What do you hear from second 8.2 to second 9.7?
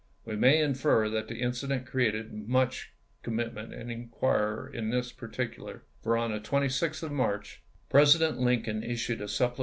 Lincoln issued a supple isei.